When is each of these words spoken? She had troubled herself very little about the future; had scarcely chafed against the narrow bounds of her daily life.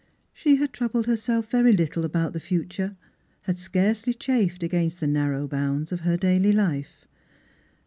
She 0.33 0.55
had 0.55 0.73
troubled 0.73 1.05
herself 1.05 1.51
very 1.51 1.71
little 1.73 2.03
about 2.03 2.33
the 2.33 2.39
future; 2.39 2.95
had 3.43 3.59
scarcely 3.59 4.15
chafed 4.15 4.63
against 4.63 4.99
the 4.99 5.05
narrow 5.05 5.47
bounds 5.47 5.91
of 5.91 5.99
her 5.99 6.17
daily 6.17 6.53
life. 6.53 7.05